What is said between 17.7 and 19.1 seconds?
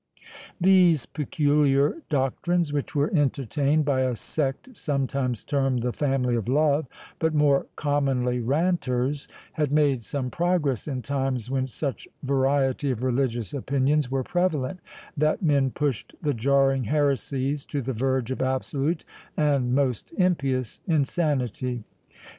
the verge of absolute